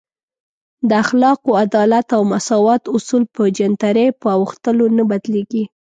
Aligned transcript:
د 0.89 0.91
اخلاقو، 1.03 1.49
عدالت 1.63 2.07
او 2.17 2.21
مساوات 2.33 2.83
اصول 2.95 3.23
په 3.35 3.41
جنترۍ 3.57 4.07
په 4.21 4.29
اوښتلو 4.39 4.85
نه 4.97 5.03
بدلیږي. 5.09 5.63